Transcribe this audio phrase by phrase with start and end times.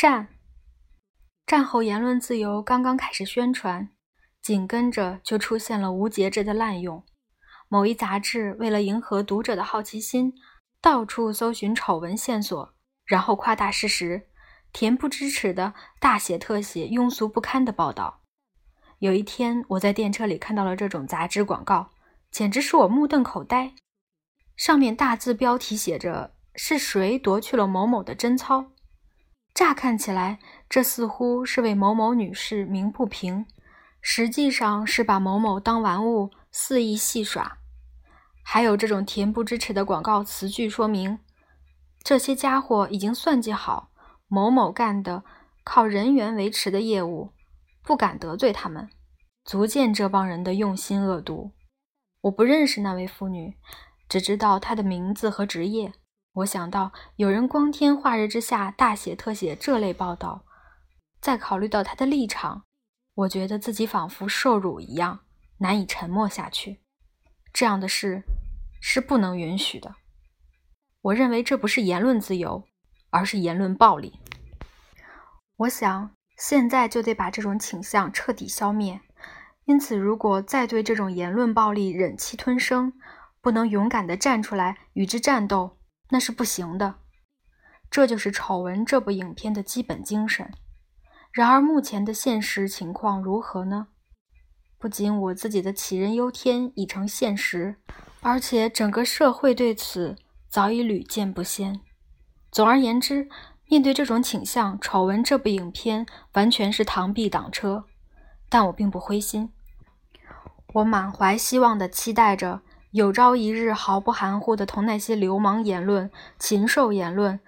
[0.00, 0.28] 善。
[1.44, 3.88] 战后言论自由刚刚开始宣传，
[4.40, 7.02] 紧跟着就出现了无节制的滥用。
[7.66, 10.34] 某一杂志为了迎合读者的好奇心，
[10.80, 12.72] 到处搜寻丑闻线索，
[13.06, 14.28] 然后夸大事实，
[14.72, 18.20] 恬不知耻的大写特写庸俗不堪的报道。
[19.00, 21.90] 有一天，我在电车里看到了这种杂志广告，
[22.30, 23.74] 简直使我目瞪口呆。
[24.56, 28.70] 上面大字标题写着：“是谁夺去了某某的贞操？”
[29.54, 30.38] 乍看起来，
[30.68, 33.46] 这似乎是为某某女士鸣不平，
[34.00, 37.58] 实际上是把某某当玩物肆意戏耍。
[38.44, 41.18] 还有这种恬不知耻的广告词句说明，
[42.02, 43.90] 这些家伙已经算计好
[44.28, 45.24] 某某干的
[45.64, 47.32] 靠人缘维持的业务。
[47.82, 48.90] 不敢得罪他们，
[49.44, 51.52] 足见这帮人的用心恶毒。
[52.20, 53.56] 我不认识那位妇女，
[54.08, 55.94] 只知道她的名字和职业。
[56.38, 60.44] 我想到有人光天化日之下大写特写这类报道，
[61.20, 62.64] 再考虑到他的立场，
[63.14, 65.20] 我觉得自己仿佛受辱一样，
[65.58, 66.80] 难以沉默下去。
[67.52, 68.22] 这样的事
[68.80, 69.96] 是不能允许的。
[71.00, 72.64] 我认为这不是言论自由，
[73.10, 74.18] 而是言论暴力。
[75.56, 76.10] 我想。
[76.38, 79.00] 现在就得把这种倾向彻底消灭。
[79.64, 82.92] 因此，如果再对这种言论暴力忍气吞声，
[83.40, 85.77] 不能勇敢地站出来与之战斗，
[86.10, 86.96] 那是不行的。
[87.90, 90.52] 这就是《丑闻》这部影片的基本精神。
[91.32, 93.88] 然而，目前的现实情况如何呢？
[94.78, 97.76] 不仅我自己的杞人忧天已成现实，
[98.20, 100.16] 而且整个社会对此
[100.48, 101.80] 早已屡见不鲜。
[102.50, 103.28] 总而言之。
[103.70, 107.84] 面对这种倾向，《丑闻》这部影片完全是螳臂挡车，
[108.48, 109.52] 但我并不灰心。
[110.72, 117.38] 我满怀希望地期待着，有朝一日毫不含糊地同那些流氓言论、禽兽言论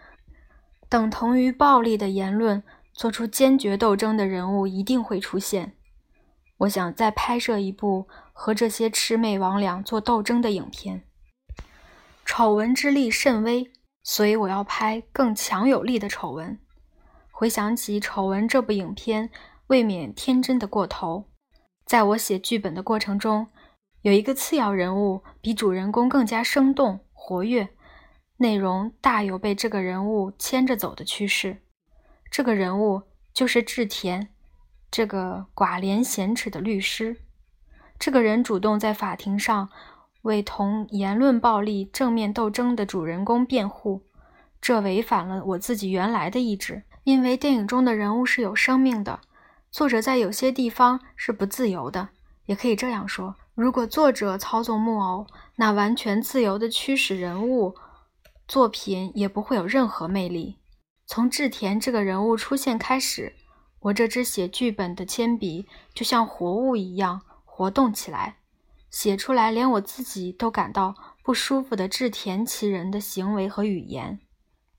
[0.88, 5.74] 等同于暴力的言论做出坚决斗争的人物一定会出现。
[6.58, 11.02] 我想再拍摄一部和这些魑魅魍魉做斗争的影片。
[12.24, 13.72] 丑闻之力甚微。
[14.02, 16.58] 所以我要拍更强有力的丑闻。
[17.30, 19.30] 回想起《丑闻》这部影片，
[19.66, 21.26] 未免天真的过头。
[21.84, 23.48] 在我写剧本的过程中，
[24.02, 27.68] 有一个次要人物比主人公更加生动活跃，
[28.36, 31.62] 内容大有被这个人物牵着走的趋势。
[32.30, 33.02] 这个人物
[33.32, 34.28] 就是志田，
[34.90, 37.22] 这个寡廉鲜耻的律师。
[37.98, 39.68] 这个人主动在法庭上。
[40.22, 44.02] 为同言论暴力正面斗争的主人公辩护，
[44.60, 46.82] 这违反了我自己原来的意志。
[47.04, 49.20] 因为电影中的人物是有生命的，
[49.70, 52.10] 作者在有些地方是不自由的。
[52.44, 57.74] 也可以这样说：如果作者操纵木偶，那完全自由的驱使人物，
[58.48, 60.58] 作品也不会有任何魅力。
[61.06, 63.34] 从志田这个人物出现开始，
[63.80, 68.36] 我这支写剧本的铅笔就像活物一样活动起来。
[68.88, 74.20] 写出来，连我自己都感到不舒服的志田其人的行为和语言。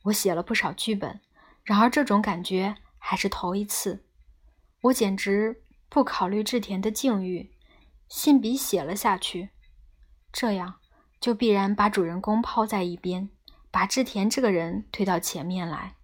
[0.04, 1.20] 我写了不少剧本，
[1.64, 4.06] 然而这种感觉还是头一次。
[4.82, 7.51] 我简直不考虑志田的境遇，
[8.12, 9.52] 信笔写了下去。
[10.34, 10.76] 这样
[11.22, 13.30] 就必然把主人公抛在一边，
[13.72, 15.96] 把志田这个人推到前面来。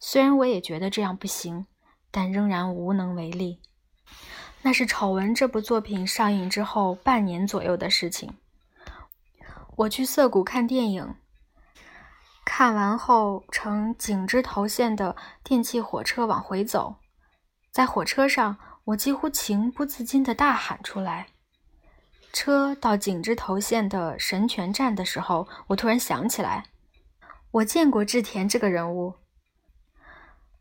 [0.00, 1.66] 虽然我也觉得这样不行，
[2.10, 3.62] 但仍然无能为力。
[4.62, 8.36] 那是《丑闻》这部作品上映之后半年左右的事情。
[9.76, 11.14] 我去涩谷看电影，
[12.44, 16.96] 看完后乘井之头线的电气火车往回走，
[17.70, 21.28] 在火车上，我几乎情不自禁地大喊出来。
[22.32, 26.64] 车到井之头线的神泉站的时候，我突然想起来，
[27.50, 29.14] 我见过志田这个人物。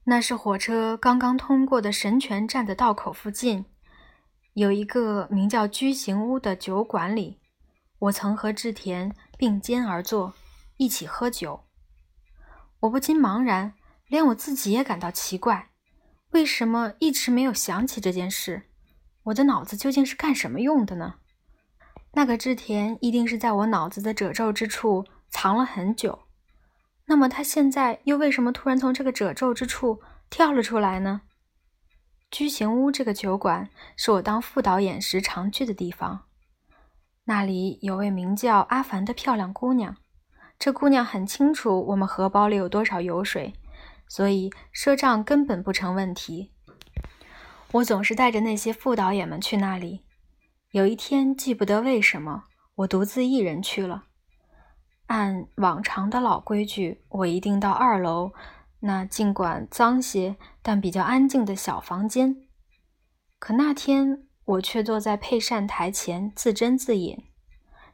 [0.04, 3.66] 那是火车刚刚通过的神泉站的道口附近。
[4.54, 7.40] 有一个名叫居行屋的酒馆里，
[8.00, 10.34] 我曾和志田并肩而坐，
[10.76, 11.64] 一起喝酒。
[12.82, 13.76] 我不禁茫然，
[14.08, 15.70] 连我自己也感到奇怪，
[16.32, 18.64] 为什么一直没有想起这件事？
[19.24, 21.21] 我的脑子究竟是干什么用的呢？
[22.14, 26.20] 那个志田一定是在我脑子的褶皱之处藏了很久。
[27.06, 31.22] 那么他现在又为什么突然从这个褶皱之处跳了出来呢？
[32.30, 36.22] 居行屋这个酒馆是我当副导演时常去的地方。
[37.26, 39.96] 那里有位名叫阿凡的漂亮姑娘，
[40.58, 43.54] 这姑娘很清楚我们荷包里有多少油水，
[44.08, 46.52] 所以赊账根本不成问题。
[47.74, 50.04] 我总是带着那些副导演们去那里。
[50.72, 52.46] 有一天，记不得为什么，
[52.76, 54.06] 我独自一人去了。
[55.08, 58.32] 按往常的老规矩，我一定到二楼
[58.80, 62.38] 那尽管脏些，但比较安静的小房间。
[63.38, 67.22] 可那天我却坐在配膳台前自斟自饮。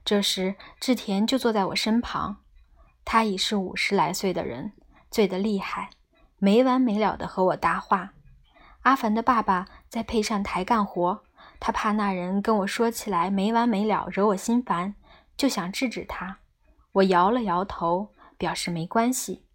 [0.06, 2.38] 这时志田就坐在我身旁，
[3.04, 4.74] 他已是五十来岁的人，
[5.10, 5.90] 醉得厉害，
[6.38, 8.14] 没完没了地和我搭话。
[8.84, 11.24] 阿凡的爸爸在配膳台干活，
[11.60, 14.96] 他怕那人跟我说起来没完没了，惹我心烦，
[15.36, 16.40] 就想制止他。
[16.94, 19.46] 我摇了摇头，表示没关系。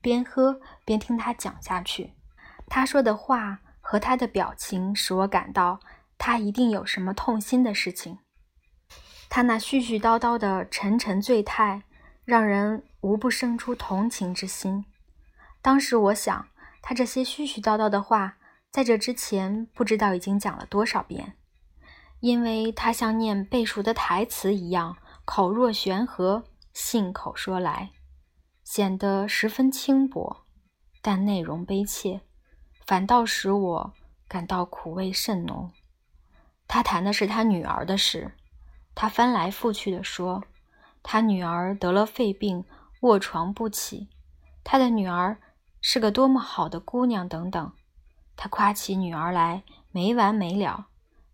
[0.00, 2.12] 边喝边听他讲下去，
[2.66, 5.80] 他说的话和他的表情使我感到
[6.18, 8.18] 他一定有什么痛心的事情。
[9.30, 11.82] 他那絮絮叨叨的沉沉醉态，
[12.24, 14.84] 让人无不生出同情之心。
[15.62, 16.48] 当时我想，
[16.82, 18.36] 他这些絮絮叨叨的话，
[18.70, 21.34] 在这之前不知道已经讲了多少遍，
[22.24, 27.90] 因为他像念背熟的台词一样，口若悬河，信口说来。
[28.62, 30.46] 显得十分轻薄，
[31.02, 32.22] 但内容悲切，
[32.86, 33.92] 反倒使我
[34.26, 35.70] 感到苦味甚浓。
[36.66, 38.32] 他谈的是他女儿的事，
[38.94, 40.42] 他翻来覆去地说，
[41.02, 42.64] 他女儿得了肺病，
[43.02, 44.08] 卧床不起，
[44.64, 45.36] 他的女儿
[45.82, 47.72] 是个多么好的姑娘等等。
[48.34, 50.86] 他夸起女儿来没完没了，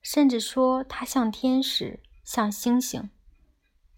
[0.02, 3.10] 甚至说他像天使，像星星。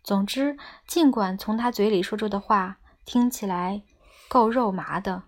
[0.02, 0.56] 总之，
[0.86, 2.78] 尽管从他嘴里说出的话。
[3.04, 3.82] 听起来
[4.28, 5.24] 够肉麻的，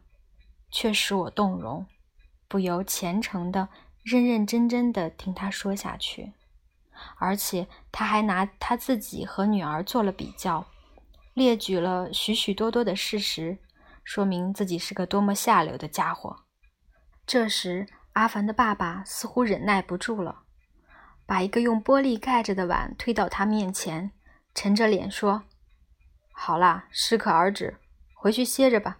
[0.70, 1.84] 却使我动容，
[2.46, 3.68] 不由虔诚的、
[4.04, 6.34] 认认真真的听他说下去。
[7.18, 10.68] 而且他还拿他自己和女儿做了比较，
[11.34, 13.58] 列举了许许多多的事实，
[14.04, 16.44] 说明自己是个多么下流的家伙。
[17.26, 20.43] 这时，阿凡的爸爸似乎忍耐不住了，
[21.26, 24.12] 把一个用玻璃盖着的碗推到他面前，
[24.54, 25.44] 沉着脸说。
[26.32, 27.78] 好啦，适可而止，
[28.14, 28.98] 回去歇着吧。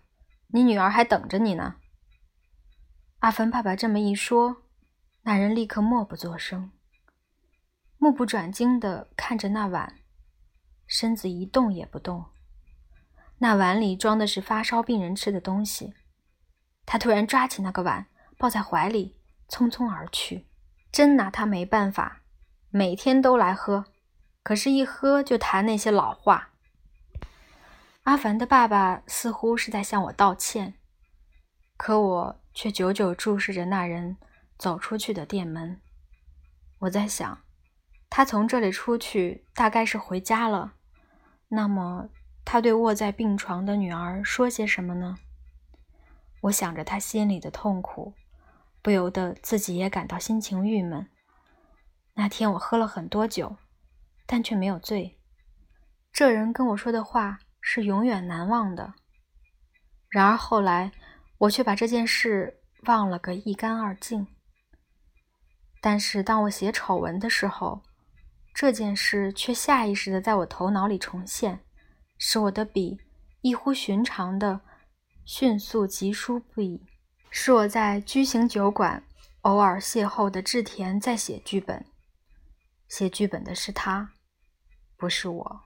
[0.49, 1.76] 你女儿还等着你呢。
[3.19, 4.62] 阿凡爸爸这么一说，
[5.23, 6.71] 那人立刻默不作声，
[7.99, 9.97] 目不转睛地看着那碗，
[10.87, 12.26] 身子一动也不动。
[13.38, 15.93] 那碗里装的是发烧病人吃的东西。
[16.87, 18.06] 他突然抓起那个碗，
[18.38, 19.19] 抱在怀里，
[19.49, 20.47] 匆匆而去。
[20.94, 22.20] 真拿他没办法，
[22.70, 23.87] 每天都来喝，
[24.44, 26.50] 可是，一喝就谈那些老话。
[28.05, 30.75] 阿凡的爸爸似乎是在向我道歉，
[31.76, 34.17] 可我却久久注视着那人
[34.56, 35.81] 走出去的店门。
[36.79, 37.40] 我在想，
[38.08, 40.75] 他从这里出去大概是回家了。
[41.49, 42.08] 那么，
[42.44, 45.17] 他对卧在病床的女儿说些什么呢？
[46.43, 48.14] 我想着他心里的痛苦，
[48.84, 51.08] 不由得自己也感到心情郁闷。
[52.14, 53.56] 那天我喝了很多酒，
[54.25, 55.19] 但却没有醉。
[56.12, 57.40] 这人跟我说的话。
[57.66, 58.92] 是永远难忘的。
[60.10, 60.92] 然而后来，
[61.38, 64.26] 我却把这件事忘了个一干二净。
[65.80, 67.82] 但是当我写丑闻的时候，
[68.52, 71.64] 这件事却下意识的在我头脑里重现，
[72.19, 73.00] 使我的笔
[73.40, 74.60] 异乎寻常的
[75.25, 76.84] 迅速疾书不已。
[77.36, 79.02] 是我在居行酒馆
[79.40, 81.84] 偶尔邂逅的志田在写剧本，
[82.88, 84.12] 写剧本的是他，
[84.96, 85.60] 不是我。